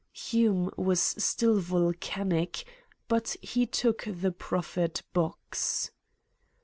Hume 0.13 0.71
was 0.77 0.99
still 0.99 1.59
volcanic, 1.59 2.63
but 3.07 3.35
he 3.39 3.67
took 3.67 4.05
the 4.07 4.31
proffered 4.31 4.99
box. 5.13 5.91